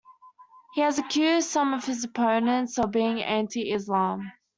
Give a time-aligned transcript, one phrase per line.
[0.73, 4.31] He has accused some of his opponents of being anti-Islam.